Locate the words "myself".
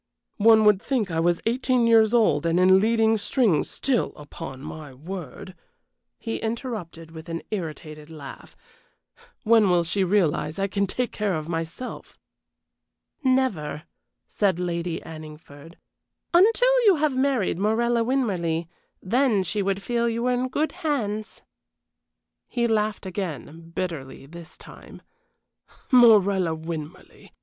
11.47-12.17